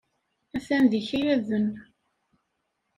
A-t-an 0.57 0.83
d 0.91 0.93
ikayaden. 0.99 1.67